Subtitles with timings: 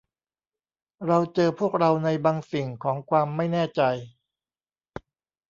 [1.05, 3.81] เราเจอพวกเราในบางสิ่งของความไม่แน่ใจ